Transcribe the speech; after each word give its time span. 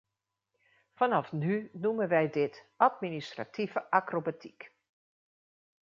Vanaf 0.95 1.31
nu 1.31 1.69
noemen 1.73 2.07
wij 2.07 2.29
dit 2.29 2.65
"administratieve 2.77 3.89
acrobatiek". 3.89 4.71